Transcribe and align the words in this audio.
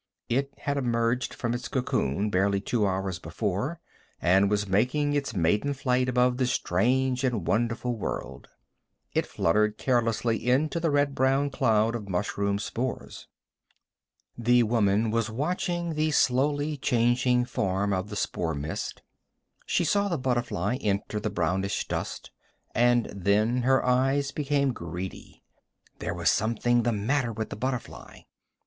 It 0.29 0.55
had 0.57 0.77
emerged 0.77 1.31
from 1.31 1.53
its 1.53 1.67
cocoon 1.67 2.31
barely 2.31 2.59
two 2.59 2.87
hours 2.87 3.19
before, 3.19 3.79
and 4.19 4.49
was 4.49 4.67
making 4.67 5.13
its 5.13 5.35
maiden 5.35 5.75
flight 5.75 6.09
above 6.09 6.37
the 6.37 6.47
strange 6.47 7.23
and 7.23 7.45
wonderful 7.45 7.95
world. 7.95 8.47
It 9.13 9.27
fluttered 9.27 9.77
carelessly 9.77 10.49
into 10.49 10.79
the 10.79 10.89
red 10.89 11.13
brown 11.13 11.51
cloud 11.51 11.93
of 11.95 12.09
mushroom 12.09 12.57
spores. 12.57 13.27
The 14.35 14.63
woman 14.63 15.11
was 15.11 15.29
watching 15.29 15.93
the 15.93 16.09
slowly 16.09 16.77
changing 16.77 17.45
form 17.45 17.93
of 17.93 18.09
the 18.09 18.15
spore 18.15 18.55
mist. 18.55 19.03
She 19.67 19.83
saw 19.83 20.07
the 20.07 20.17
butterfly 20.17 20.77
enter 20.81 21.19
the 21.19 21.29
brownish 21.29 21.87
dust, 21.87 22.31
and 22.73 23.05
then 23.15 23.57
her 23.61 23.85
eyes 23.85 24.31
became 24.31 24.73
greedy. 24.73 25.43
There 25.99 26.15
was 26.15 26.31
something 26.31 26.81
the 26.81 26.91
matter 26.91 27.31
with 27.31 27.51
the 27.51 27.55
butterfly. 27.55 28.21